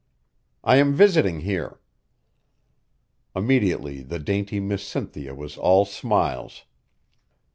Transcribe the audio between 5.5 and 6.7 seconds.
all smiles.